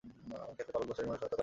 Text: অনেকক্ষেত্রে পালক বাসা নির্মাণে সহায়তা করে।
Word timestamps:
অনেকক্ষেত্রে 0.43 0.73
পালক 0.75 0.87
বাসা 0.89 1.01
নির্মাণে 1.01 1.17
সহায়তা 1.19 1.27
করে। 1.33 1.39